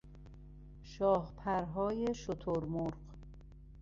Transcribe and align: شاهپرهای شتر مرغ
شاهپرهای 0.83 2.13
شتر 2.15 2.59
مرغ 2.59 2.97